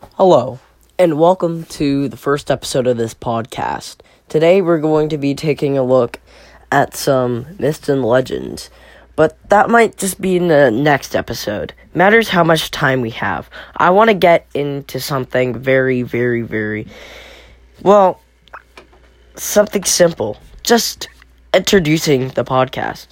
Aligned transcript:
Hello, 0.00 0.58
and 0.98 1.18
welcome 1.18 1.64
to 1.64 2.08
the 2.08 2.16
first 2.16 2.50
episode 2.50 2.86
of 2.86 2.96
this 2.96 3.12
podcast. 3.12 3.96
Today 4.28 4.62
we're 4.62 4.78
going 4.78 5.10
to 5.10 5.18
be 5.18 5.34
taking 5.34 5.76
a 5.76 5.82
look 5.82 6.20
at 6.72 6.96
some 6.96 7.46
myths 7.58 7.88
and 7.88 8.02
legends, 8.04 8.70
but 9.14 9.36
that 9.50 9.68
might 9.68 9.98
just 9.98 10.20
be 10.20 10.36
in 10.36 10.48
the 10.48 10.70
next 10.70 11.14
episode. 11.14 11.74
Matters 11.94 12.30
how 12.30 12.42
much 12.42 12.70
time 12.70 13.02
we 13.02 13.10
have. 13.10 13.50
I 13.76 13.90
want 13.90 14.08
to 14.08 14.14
get 14.14 14.46
into 14.54 15.00
something 15.00 15.58
very, 15.58 16.02
very, 16.02 16.42
very 16.42 16.88
well, 17.82 18.20
something 19.36 19.84
simple. 19.84 20.38
Just 20.62 21.08
introducing 21.52 22.28
the 22.28 22.44
podcast. 22.44 23.08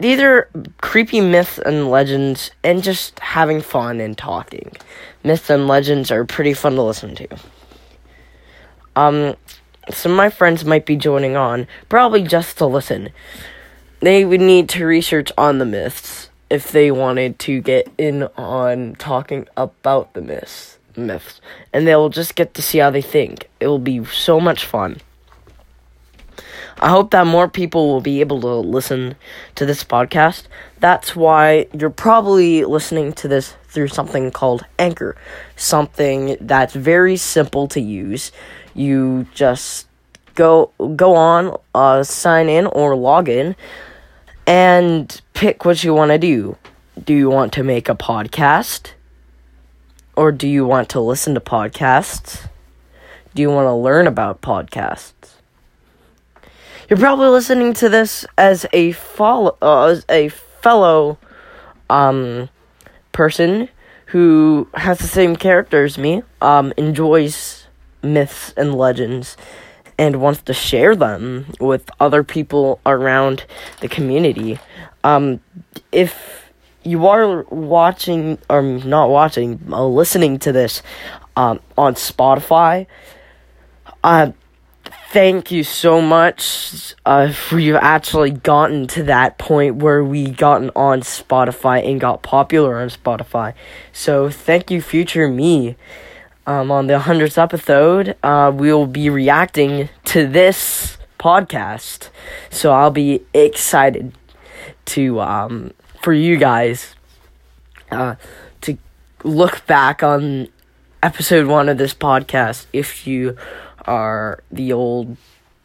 These 0.00 0.20
are 0.20 0.48
creepy 0.80 1.20
myths 1.20 1.58
and 1.58 1.90
legends 1.90 2.50
and 2.62 2.82
just 2.82 3.18
having 3.20 3.60
fun 3.60 4.00
and 4.00 4.18
talking. 4.18 4.72
Myths 5.22 5.50
and 5.50 5.68
legends 5.68 6.10
are 6.10 6.24
pretty 6.24 6.52
fun 6.52 6.74
to 6.74 6.82
listen 6.82 7.14
to. 7.14 7.28
Um, 8.96 9.36
some 9.90 10.12
of 10.12 10.16
my 10.16 10.30
friends 10.30 10.64
might 10.64 10.86
be 10.86 10.96
joining 10.96 11.36
on, 11.36 11.66
probably 11.88 12.22
just 12.22 12.58
to 12.58 12.66
listen. 12.66 13.10
They 14.00 14.24
would 14.24 14.40
need 14.40 14.68
to 14.70 14.84
research 14.84 15.30
on 15.38 15.58
the 15.58 15.64
myths 15.64 16.28
if 16.50 16.72
they 16.72 16.90
wanted 16.90 17.38
to 17.40 17.60
get 17.60 17.88
in 17.96 18.24
on 18.36 18.96
talking 18.96 19.48
about 19.56 20.12
the 20.14 20.20
myths 20.20 20.78
myths 20.96 21.40
and 21.72 21.86
they'll 21.86 22.08
just 22.08 22.34
get 22.34 22.54
to 22.54 22.62
see 22.62 22.78
how 22.78 22.90
they 22.90 23.02
think. 23.02 23.48
It 23.60 23.66
will 23.66 23.78
be 23.78 24.04
so 24.04 24.40
much 24.40 24.64
fun. 24.64 24.98
I 26.80 26.90
hope 26.90 27.10
that 27.12 27.26
more 27.26 27.48
people 27.48 27.88
will 27.88 28.00
be 28.00 28.20
able 28.20 28.40
to 28.42 28.54
listen 28.54 29.14
to 29.54 29.64
this 29.64 29.84
podcast. 29.84 30.44
That's 30.80 31.14
why 31.14 31.66
you're 31.72 31.90
probably 31.90 32.64
listening 32.64 33.12
to 33.14 33.28
this 33.28 33.54
through 33.68 33.88
something 33.88 34.30
called 34.30 34.64
Anchor, 34.78 35.16
something 35.56 36.36
that's 36.40 36.74
very 36.74 37.16
simple 37.16 37.68
to 37.68 37.80
use. 37.80 38.32
You 38.74 39.26
just 39.34 39.86
go 40.34 40.72
go 40.96 41.14
on, 41.14 41.56
uh, 41.74 42.02
sign 42.02 42.48
in 42.48 42.66
or 42.66 42.96
log 42.96 43.28
in, 43.28 43.56
and 44.46 45.20
pick 45.32 45.64
what 45.64 45.84
you 45.84 45.94
want 45.94 46.10
to 46.10 46.18
do. 46.18 46.56
Do 47.02 47.14
you 47.14 47.30
want 47.30 47.52
to 47.54 47.62
make 47.62 47.88
a 47.88 47.94
podcast? 47.94 48.92
Or 50.16 50.30
do 50.30 50.46
you 50.46 50.64
want 50.64 50.88
to 50.90 51.00
listen 51.00 51.34
to 51.34 51.40
podcasts? 51.40 52.48
Do 53.34 53.42
you 53.42 53.50
want 53.50 53.66
to 53.66 53.74
learn 53.74 54.06
about 54.06 54.42
podcasts? 54.42 55.34
You're 56.88 56.98
probably 56.98 57.28
listening 57.28 57.72
to 57.74 57.88
this 57.88 58.26
as 58.36 58.66
a 58.74 58.92
follow, 58.92 59.56
uh, 59.62 59.86
as 59.86 60.04
a 60.10 60.28
fellow, 60.28 61.18
um, 61.88 62.50
person 63.12 63.70
who 64.06 64.68
has 64.74 64.98
the 64.98 65.06
same 65.06 65.34
character 65.34 65.84
as 65.84 65.96
me, 65.96 66.22
um, 66.42 66.74
enjoys 66.76 67.66
myths 68.02 68.52
and 68.56 68.74
legends, 68.74 69.36
and 69.98 70.20
wants 70.20 70.42
to 70.42 70.52
share 70.52 70.94
them 70.94 71.46
with 71.58 71.90
other 72.00 72.22
people 72.22 72.80
around 72.84 73.46
the 73.80 73.88
community. 73.88 74.58
Um, 75.04 75.40
if 75.90 76.50
you 76.82 77.06
are 77.06 77.44
watching 77.44 78.36
or 78.50 78.60
not 78.60 79.08
watching, 79.08 79.58
uh, 79.70 79.86
listening 79.86 80.38
to 80.40 80.52
this 80.52 80.82
um, 81.34 81.60
on 81.78 81.94
Spotify, 81.94 82.86
uh, 84.02 84.32
thank 85.14 85.52
you 85.52 85.62
so 85.62 86.00
much 86.00 86.92
uh, 87.06 87.30
for 87.30 87.56
you 87.56 87.76
actually 87.76 88.32
gotten 88.32 88.88
to 88.88 89.04
that 89.04 89.38
point 89.38 89.76
where 89.76 90.02
we 90.02 90.28
gotten 90.28 90.72
on 90.74 91.02
Spotify 91.02 91.88
and 91.88 92.00
got 92.00 92.24
popular 92.24 92.80
on 92.80 92.88
Spotify. 92.88 93.54
So 93.92 94.28
thank 94.28 94.72
you, 94.72 94.82
future 94.82 95.28
me. 95.28 95.76
Um, 96.48 96.72
on 96.72 96.88
the 96.88 96.98
hundredth 96.98 97.38
episode, 97.38 98.16
uh, 98.24 98.50
we'll 98.52 98.88
be 98.88 99.08
reacting 99.08 99.88
to 100.06 100.26
this 100.26 100.98
podcast. 101.16 102.08
So 102.50 102.72
I'll 102.72 102.90
be 102.90 103.22
excited 103.32 104.18
to 104.86 105.20
um, 105.20 105.74
for 106.02 106.12
you 106.12 106.36
guys 106.36 106.96
uh, 107.92 108.16
to 108.62 108.76
look 109.22 109.64
back 109.68 110.02
on 110.02 110.48
episode 111.04 111.46
one 111.46 111.68
of 111.68 111.78
this 111.78 111.94
podcast 111.94 112.66
if 112.72 113.06
you 113.06 113.36
are 113.86 114.42
the 114.50 114.72
old 114.72 115.16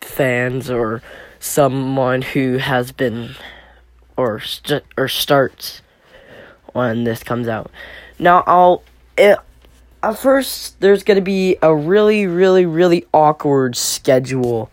fans 0.01 0.69
or 0.69 1.01
someone 1.39 2.21
who 2.21 2.57
has 2.57 2.91
been 2.91 3.35
or 4.17 4.39
st- 4.39 4.83
or 4.97 5.07
starts 5.07 5.81
when 6.73 7.03
this 7.03 7.23
comes 7.23 7.47
out. 7.47 7.71
Now 8.17 8.43
I'll 8.45 8.83
it, 9.17 9.39
at 10.03 10.17
first 10.17 10.79
there's 10.79 11.03
going 11.03 11.15
to 11.15 11.21
be 11.21 11.57
a 11.61 11.73
really 11.73 12.27
really 12.27 12.65
really 12.65 13.05
awkward 13.13 13.75
schedule. 13.75 14.71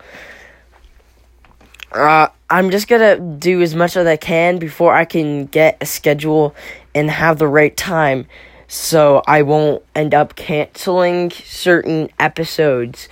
Uh 1.93 2.29
I'm 2.49 2.71
just 2.71 2.87
going 2.87 3.01
to 3.01 3.39
do 3.39 3.61
as 3.61 3.75
much 3.75 3.97
as 3.97 4.07
I 4.07 4.17
can 4.17 4.59
before 4.59 4.95
I 4.95 5.05
can 5.05 5.47
get 5.47 5.79
a 5.81 5.87
schedule 5.87 6.55
and 6.95 7.11
have 7.11 7.39
the 7.39 7.49
right 7.49 7.77
time 7.77 8.27
so 8.69 9.23
I 9.27 9.43
won't 9.43 9.83
end 9.95 10.15
up 10.15 10.37
canceling 10.37 11.31
certain 11.31 12.11
episodes 12.19 13.09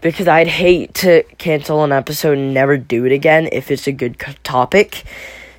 because 0.00 0.28
I'd 0.28 0.48
hate 0.48 0.92
to 0.96 1.22
cancel 1.38 1.82
an 1.82 1.92
episode 1.92 2.36
and 2.36 2.52
never 2.52 2.76
do 2.76 3.06
it 3.06 3.12
again 3.12 3.48
if 3.52 3.70
it's 3.70 3.86
a 3.86 3.92
good 3.92 4.18
topic. 4.42 5.04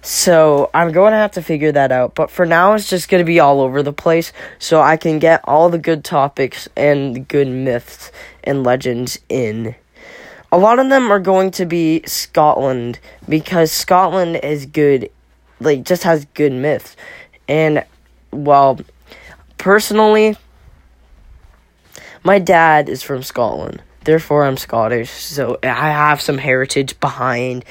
So 0.04 0.70
I'm 0.72 0.92
going 0.92 1.14
to 1.14 1.18
have 1.18 1.32
to 1.32 1.42
figure 1.42 1.72
that 1.72 1.92
out. 1.92 2.14
But 2.14 2.30
for 2.30 2.46
now, 2.46 2.76
it's 2.76 2.88
just 2.88 3.10
going 3.10 3.22
to 3.22 3.26
be 3.26 3.40
all 3.40 3.60
over 3.60 3.82
the 3.82 3.92
place 3.92 4.32
so 4.60 4.80
I 4.80 4.98
can 4.98 5.18
get 5.18 5.42
all 5.46 5.70
the 5.70 5.80
good 5.80 6.04
topics 6.04 6.70
and 6.76 7.16
the 7.16 7.22
good 7.22 7.48
myths 7.48 8.12
and 8.44 8.64
legends 8.64 9.18
in. 9.30 9.74
A 10.52 10.60
lot 10.60 10.78
of 10.78 10.90
them 10.90 11.12
are 11.12 11.20
going 11.20 11.50
to 11.52 11.66
be 11.66 12.04
Scotland 12.06 13.00
because 13.28 13.72
Scotland 13.72 14.36
is 14.44 14.68
good, 14.68 15.10
like, 15.60 15.84
just 15.84 16.04
has 16.04 16.26
good 16.36 16.54
myths. 16.54 16.96
And, 17.48 17.84
well, 18.32 18.80
personally, 19.66 20.38
my 22.24 22.38
dad 22.38 22.88
is 22.88 23.02
from 23.02 23.24
Scotland. 23.24 23.82
Therefore, 24.04 24.46
I'm 24.46 24.58
Scottish. 24.58 25.10
So 25.10 25.58
I 25.64 25.90
have 25.90 26.22
some 26.22 26.38
heritage 26.38 27.00
behind 27.00 27.66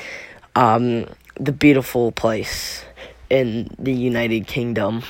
um, 0.56 1.06
the 1.38 1.52
beautiful 1.52 2.10
place 2.10 2.84
in 3.30 3.72
the 3.78 3.92
United 3.92 4.48
Kingdom. 4.48 5.04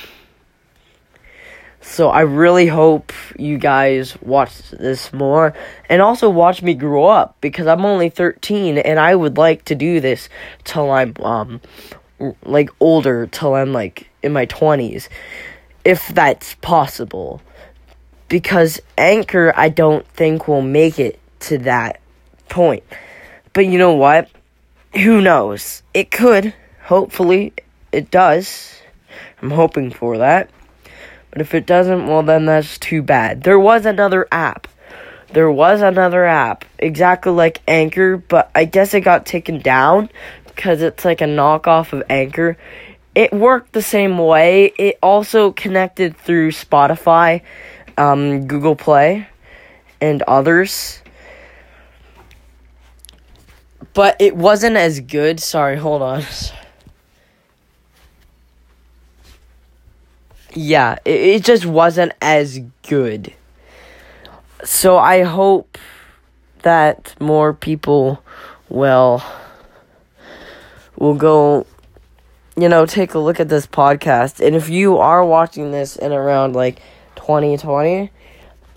So 1.81 2.09
I 2.09 2.21
really 2.21 2.67
hope 2.67 3.11
you 3.35 3.57
guys 3.57 4.15
watch 4.21 4.69
this 4.69 5.11
more 5.11 5.55
and 5.89 6.03
also 6.03 6.29
watch 6.29 6.61
me 6.61 6.75
grow 6.75 7.05
up 7.05 7.35
because 7.41 7.65
I'm 7.65 7.83
only 7.83 8.09
13 8.09 8.77
and 8.77 8.99
I 8.99 9.15
would 9.15 9.37
like 9.39 9.65
to 9.65 9.75
do 9.75 9.99
this 9.99 10.29
till 10.65 10.91
I'm 10.91 11.15
um 11.21 11.61
like 12.43 12.69
older 12.79 13.25
till 13.27 13.55
I'm 13.55 13.73
like 13.73 14.07
in 14.21 14.33
my 14.33 14.45
20s 14.45 15.09
if 15.85 16.07
that's 16.09 16.55
possible 16.55 17.41
because 18.27 18.81
Anchor 18.97 19.53
I 19.55 19.69
don't 19.69 20.05
think 20.07 20.47
will 20.47 20.63
make 20.63 20.99
it 20.99 21.19
to 21.41 21.59
that 21.59 22.01
point. 22.49 22.83
But 23.53 23.67
you 23.67 23.77
know 23.77 23.93
what? 23.93 24.29
Who 24.95 25.21
knows? 25.21 25.83
It 25.93 26.11
could. 26.11 26.53
Hopefully 26.83 27.53
it 27.91 28.11
does. 28.11 28.81
I'm 29.41 29.51
hoping 29.51 29.91
for 29.91 30.17
that. 30.17 30.49
But 31.31 31.41
if 31.41 31.53
it 31.53 31.65
doesn't, 31.65 32.07
well 32.07 32.23
then 32.23 32.45
that's 32.45 32.77
too 32.79 33.03
bad. 33.03 33.43
There 33.43 33.59
was 33.59 33.85
another 33.85 34.27
app. 34.31 34.67
There 35.33 35.51
was 35.51 35.81
another 35.81 36.25
app 36.25 36.65
exactly 36.79 37.31
like 37.31 37.61
Anchor, 37.67 38.17
but 38.17 38.49
I 38.55 38.65
guess 38.65 38.93
it 38.93 39.01
got 39.01 39.25
taken 39.25 39.59
down 39.59 40.09
because 40.45 40.81
it's 40.81 41.03
like 41.03 41.21
a 41.21 41.25
knockoff 41.25 41.93
of 41.93 42.03
Anchor 42.09 42.57
it 43.15 43.33
worked 43.33 43.71
the 43.71 43.81
same 43.81 44.17
way. 44.17 44.73
It 44.77 44.99
also 45.01 45.51
connected 45.51 46.17
through 46.17 46.51
Spotify, 46.51 47.41
um, 47.97 48.45
Google 48.45 48.75
Play, 48.75 49.27
and 50.01 50.21
others. 50.23 51.01
But 53.93 54.17
it 54.19 54.35
wasn't 54.35 54.75
as 54.75 54.99
good. 54.99 55.39
Sorry, 55.39 55.77
hold 55.77 56.01
on. 56.01 56.23
Yeah, 60.53 60.97
it, 61.05 61.19
it 61.19 61.43
just 61.43 61.65
wasn't 61.65 62.11
as 62.21 62.59
good. 62.87 63.33
So 64.63 64.97
I 64.97 65.23
hope 65.23 65.77
that 66.63 67.15
more 67.21 67.53
people 67.53 68.23
will 68.67 69.21
will 70.97 71.13
go 71.13 71.67
you 72.57 72.69
know, 72.69 72.85
take 72.85 73.13
a 73.13 73.19
look 73.19 73.39
at 73.39 73.49
this 73.49 73.67
podcast. 73.67 74.45
And 74.45 74.55
if 74.55 74.69
you 74.69 74.97
are 74.97 75.25
watching 75.25 75.71
this 75.71 75.95
in 75.95 76.11
around 76.11 76.55
like 76.55 76.81
2020, 77.15 78.11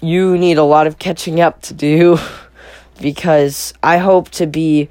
you 0.01 0.39
need 0.39 0.59
a 0.59 0.65
lot 0.65 0.87
of 0.87 0.99
catching 0.99 1.41
up 1.41 1.63
to 1.63 1.75
do 1.75 2.19
because 3.01 3.75
I 3.83 3.99
hope 3.99 4.31
to 4.31 4.47
be 4.47 4.89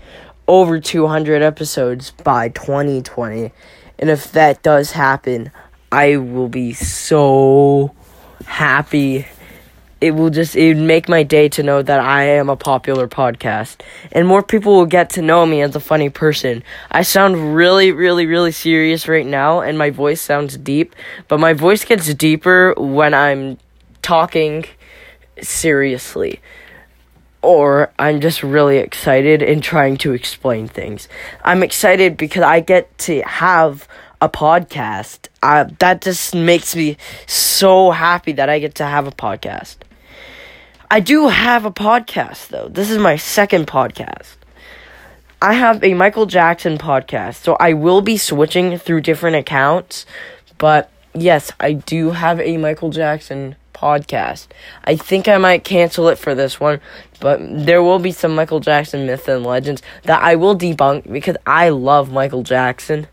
over 0.48 0.80
200 0.80 1.42
episodes 1.42 2.12
by 2.12 2.50
2020. 2.50 3.51
And 4.00 4.10
if 4.10 4.31
that 4.31 4.63
does 4.63 4.92
happen, 4.92 5.51
I 5.92 6.18
will 6.18 6.50
be 6.50 6.74
so 6.74 7.94
happy. 8.45 9.25
It 10.00 10.12
will 10.12 10.30
just 10.30 10.56
it 10.56 10.76
would 10.76 10.84
make 10.84 11.10
my 11.10 11.24
day 11.24 11.50
to 11.50 11.64
know 11.64 11.82
that 11.82 12.00
I 12.00 12.24
am 12.24 12.50
a 12.50 12.56
popular 12.56 13.08
podcast 13.08 13.78
and 14.12 14.28
more 14.28 14.44
people 14.44 14.76
will 14.76 14.86
get 14.86 15.10
to 15.12 15.22
know 15.22 15.46
me 15.46 15.62
as 15.62 15.76
a 15.76 15.80
funny 15.80 16.10
person. 16.10 16.64
I 16.92 17.02
sound 17.02 17.56
really 17.56 17.92
really 17.92 18.26
really 18.26 18.52
serious 18.52 19.08
right 19.08 19.26
now 19.26 19.62
and 19.62 19.78
my 19.78 19.90
voice 19.90 20.22
sounds 20.22 20.58
deep, 20.58 20.96
but 21.28 21.40
my 21.40 21.54
voice 21.54 21.84
gets 21.84 22.14
deeper 22.14 22.74
when 22.78 23.14
I'm 23.14 23.58
talking 24.02 24.66
seriously 25.42 26.42
or 27.42 27.92
I'm 27.98 28.22
just 28.22 28.44
really 28.44 28.78
excited 28.78 29.42
and 29.42 29.64
trying 29.64 29.98
to 29.98 30.14
explain 30.14 30.68
things. 30.68 31.08
I'm 31.44 31.64
excited 31.64 32.18
because 32.18 32.44
I 32.44 32.60
get 32.60 32.96
to 33.00 33.22
have 33.22 33.88
a 34.22 34.30
podcast. 34.30 35.28
Uh, 35.44 35.66
that 35.80 36.02
just 36.02 36.34
makes 36.36 36.76
me 36.76 36.98
so 37.26 37.92
happy 37.92 38.32
that 38.34 38.50
I 38.50 38.60
get 38.60 38.76
to 38.76 38.86
have 38.86 39.08
a 39.08 39.12
podcast. 39.12 39.78
I 40.89 41.01
do 41.01 41.28
have 41.28 41.66
a 41.66 41.72
podcast 41.72 42.48
though. 42.48 42.69
This 42.69 42.89
is 42.89 42.98
my 42.98 43.18
second 43.18 43.68
podcast. 43.68 44.38
I 45.42 45.54
have 45.54 45.84
a 45.84 45.94
Michael 45.94 46.25
Jackson 46.25 46.78
podcast, 46.78 47.36
so 47.44 47.57
I 47.60 47.74
will 47.74 48.01
be 48.01 48.16
switching 48.16 48.78
through 48.78 49.01
different 49.01 49.36
accounts, 49.36 50.06
but 50.57 50.89
yes, 51.13 51.51
I 51.60 51.74
do 51.74 52.12
have 52.12 52.39
a 52.39 52.56
Michael 52.56 52.89
Jackson 52.89 53.57
podcast. 53.74 54.48
I 54.86 54.95
think 54.95 55.28
I 55.28 55.38
might 55.38 55.66
cancel 55.66 56.07
it 56.07 56.18
for 56.18 56.34
this 56.34 56.57
one, 56.57 56.80
but 57.19 57.39
there 57.42 57.84
will 57.84 58.00
be 58.00 58.13
some 58.13 58.34
Michael 58.34 58.62
Jackson 58.62 59.06
myths 59.06 59.28
and 59.28 59.45
legends 59.45 59.81
that 60.04 60.24
I 60.24 60.36
will 60.36 60.57
debunk 60.57 61.12
because 61.12 61.36
I 61.45 61.68
love 61.68 62.13
Michael 62.13 62.44
Jackson. 62.44 63.07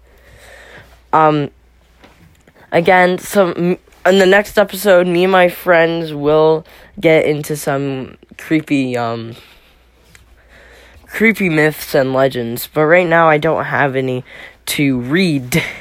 Um 1.13 1.51
again, 2.71 3.19
some 3.19 3.79
in 4.07 4.19
the 4.19 4.27
next 4.27 4.59
episode 4.59 5.07
me 5.07 5.25
and 5.25 5.33
my 5.33 5.49
friends 5.49 6.13
will 6.13 6.67
get 7.01 7.25
into 7.25 7.57
some 7.57 8.17
creepy 8.39 8.97
um 8.97 9.35
creepy 11.15 11.49
myths 11.49 11.95
and 11.95 12.13
legends, 12.13 12.67
but 12.67 12.87
right 12.87 13.07
now 13.07 13.29
I 13.29 13.39
don't 13.39 13.65
have 13.65 13.95
any 13.95 14.25
to 14.67 15.01
read. 15.01 15.63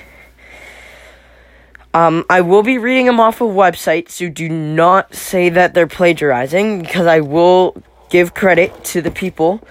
Um, 1.96 2.25
I 2.28 2.42
will 2.42 2.64
be 2.64 2.80
reading 2.80 3.06
them 3.06 3.20
off 3.20 3.40
of 3.40 3.50
websites, 3.50 4.10
so 4.10 4.28
do 4.28 4.50
not 4.50 5.14
say 5.14 5.50
that 5.50 5.76
they're 5.76 5.86
plagiarizing 5.86 6.81
because 6.81 7.06
I 7.06 7.19
will 7.19 7.84
give 8.10 8.34
credit 8.34 8.84
to 8.86 9.02
the 9.04 9.12
people. 9.12 9.62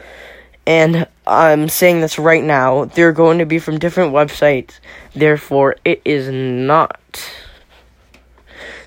And 0.65 1.09
I'm 1.27 1.69
saying 1.69 2.01
this 2.01 2.21
right 2.21 2.45
now. 2.45 2.85
They're 2.85 3.11
going 3.11 3.39
to 3.39 3.45
be 3.45 3.59
from 3.59 3.81
different 3.81 4.13
websites. 4.13 4.79
Therefore, 5.15 5.75
it 5.85 6.01
is 6.05 6.29
not. 6.29 7.01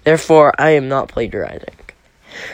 Therefore, 0.06 0.54
I 0.58 0.70
am 0.72 0.88
not 0.88 1.10
plagiarizing. 1.10 1.74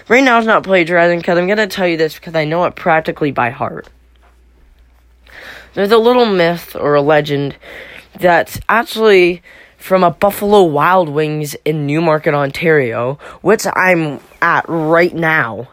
Right 0.08 0.24
now, 0.24 0.38
it's 0.38 0.48
not 0.48 0.64
plagiarizing 0.64 1.20
because 1.20 1.38
I'm 1.38 1.48
going 1.48 1.58
to 1.58 1.68
tell 1.68 1.88
you 1.88 1.98
this 1.98 2.16
because 2.16 2.34
I 2.34 2.46
know 2.46 2.64
it 2.64 2.76
practically 2.76 3.32
by 3.32 3.50
heart. 3.50 3.90
There's 5.74 5.92
a 5.92 5.98
little 5.98 6.26
myth 6.26 6.76
or 6.76 6.96
a 6.96 7.02
legend 7.02 7.58
that's 8.18 8.60
actually 8.70 9.44
from 9.78 10.04
a 10.04 10.12
Buffalo 10.12 10.64
Wild 10.64 11.10
Wings 11.10 11.56
in 11.66 11.86
Newmarket, 11.86 12.34
Ontario, 12.34 13.20
which 13.42 13.66
I'm 13.76 14.20
at 14.42 14.66
right 14.68 15.14
now. 15.14 15.70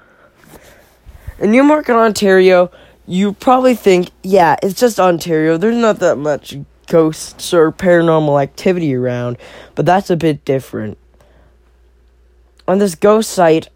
In 1.39 1.53
Newmarket, 1.53 1.95
Ontario, 1.95 2.73
you 3.07 3.35
probably 3.35 3.77
think, 3.77 4.11
yeah, 4.25 4.57
it's 4.63 4.81
just 4.81 4.99
Ontario. 4.99 5.57
There's 5.57 5.77
not 5.77 6.01
that 6.01 6.17
much 6.17 6.57
ghosts 6.89 7.55
or 7.55 7.71
paranormal 7.71 8.43
activity 8.43 8.95
around, 8.97 9.37
but 9.77 9.87
that's 9.87 10.11
a 10.11 10.17
bit 10.17 10.45
different. 10.45 10.99
On 12.69 12.79
this 12.79 12.95
ghost 12.95 13.31
site, 13.31 13.69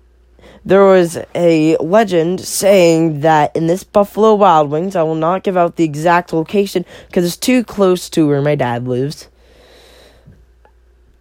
there 0.65 0.85
was 0.85 1.19
a 1.35 1.77
legend 1.79 2.41
saying 2.41 3.21
that 3.21 3.57
in 3.57 3.67
this 3.67 3.83
Buffalo 3.83 4.35
Wild 4.35 4.71
Wings, 4.71 4.95
I 4.95 5.03
will 5.03 5.17
not 5.17 5.43
give 5.43 5.57
out 5.57 5.77
the 5.77 5.85
exact 5.85 6.33
location 6.33 6.85
because 7.09 7.25
it's 7.25 7.37
too 7.37 7.65
close 7.65 8.09
to 8.11 8.29
where 8.29 8.43
my 8.43 8.55
dad 8.55 8.87
lives. 8.87 9.29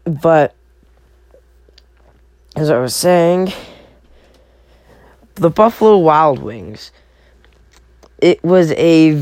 But 0.04 0.54
as 2.56 2.70
I 2.70 2.78
was 2.78 2.96
saying, 2.96 3.54
the 5.36 5.50
Buffalo 5.50 5.98
Wild 5.98 6.40
Wings. 6.40 6.92
It 8.20 8.44
was 8.44 8.72
a 8.74 9.20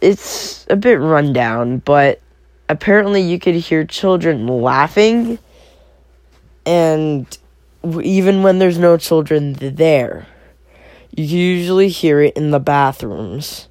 it's 0.00 0.66
a 0.68 0.76
bit 0.76 1.00
rundown, 1.00 1.78
but 1.78 2.20
apparently 2.68 3.22
you 3.22 3.38
could 3.38 3.54
hear 3.54 3.84
children 3.84 4.46
laughing 4.46 5.38
and 6.66 7.38
even 7.84 8.42
when 8.42 8.58
there's 8.58 8.78
no 8.78 8.96
children 8.96 9.54
there. 9.54 10.26
You 11.14 11.24
usually 11.24 11.88
hear 11.88 12.20
it 12.20 12.36
in 12.36 12.50
the 12.50 12.60
bathrooms. 12.60 13.68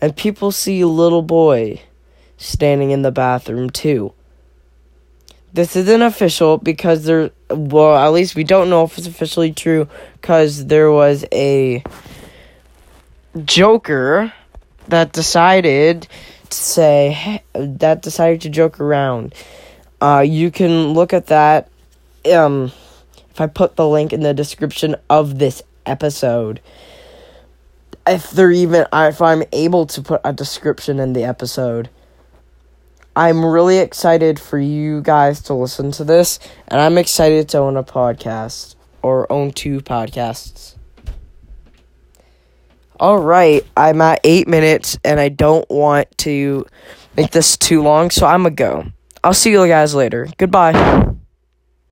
And 0.00 0.16
people 0.16 0.52
see 0.52 0.80
a 0.80 0.86
little 0.86 1.22
boy 1.22 1.82
standing 2.36 2.90
in 2.90 3.02
the 3.02 3.10
bathroom 3.10 3.70
too. 3.70 4.12
This 5.52 5.74
isn't 5.74 6.02
official 6.02 6.58
because 6.58 7.04
there, 7.04 7.30
well, 7.50 7.96
at 7.96 8.12
least 8.12 8.36
we 8.36 8.44
don't 8.44 8.70
know 8.70 8.84
if 8.84 8.96
it's 8.98 9.06
officially 9.06 9.52
true 9.52 9.88
because 10.20 10.66
there 10.66 10.92
was 10.92 11.24
a 11.32 11.82
Joker 13.44 14.32
that 14.88 15.12
decided 15.12 16.08
to 16.48 16.56
say, 16.56 17.42
that 17.54 18.02
decided 18.02 18.40
to 18.42 18.50
joke 18.50 18.80
around. 18.80 19.34
Uh, 20.00 20.24
you 20.26 20.50
can 20.50 20.92
look 20.92 21.12
at 21.12 21.26
that, 21.26 21.68
um, 22.32 22.72
if 23.38 23.42
I 23.42 23.46
put 23.46 23.76
the 23.76 23.88
link 23.88 24.12
in 24.12 24.22
the 24.22 24.34
description 24.34 24.96
of 25.08 25.38
this 25.38 25.62
episode. 25.86 26.60
If 28.04 28.32
they're 28.32 28.50
even, 28.50 28.84
if 28.92 29.22
I'm 29.22 29.44
able 29.52 29.86
to 29.86 30.02
put 30.02 30.20
a 30.24 30.32
description 30.32 30.98
in 30.98 31.12
the 31.12 31.22
episode. 31.22 31.88
I'm 33.14 33.44
really 33.44 33.78
excited 33.78 34.40
for 34.40 34.58
you 34.58 35.02
guys 35.02 35.40
to 35.42 35.54
listen 35.54 35.92
to 35.92 36.04
this, 36.04 36.40
and 36.66 36.80
I'm 36.80 36.98
excited 36.98 37.48
to 37.50 37.58
own 37.58 37.76
a 37.76 37.84
podcast 37.84 38.74
or 39.02 39.30
own 39.30 39.52
two 39.52 39.82
podcasts. 39.82 40.74
All 42.98 43.18
right, 43.18 43.64
I'm 43.76 44.00
at 44.00 44.20
eight 44.24 44.48
minutes, 44.48 44.98
and 45.04 45.20
I 45.20 45.28
don't 45.28 45.68
want 45.70 46.08
to 46.18 46.66
make 47.16 47.30
this 47.30 47.56
too 47.56 47.82
long, 47.82 48.10
so 48.10 48.26
I'm 48.26 48.42
gonna 48.42 48.54
go. 48.54 48.86
I'll 49.22 49.34
see 49.34 49.52
you 49.52 49.66
guys 49.68 49.94
later. 49.94 50.28
Goodbye. 50.38 51.17